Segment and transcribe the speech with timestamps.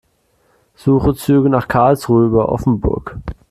[0.73, 3.19] Suche Züge nach Karlsruhe über Offenburg.